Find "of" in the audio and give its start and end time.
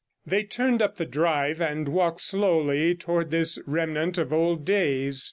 4.17-4.33